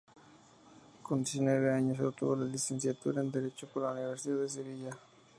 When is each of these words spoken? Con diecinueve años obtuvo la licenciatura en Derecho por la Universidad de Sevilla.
Con 1.03 1.19
diecinueve 1.19 1.71
años 1.71 1.99
obtuvo 1.99 2.35
la 2.35 2.45
licenciatura 2.45 3.21
en 3.21 3.29
Derecho 3.31 3.67
por 3.67 3.83
la 3.83 3.91
Universidad 3.91 4.37
de 4.37 4.49
Sevilla. 4.49 4.97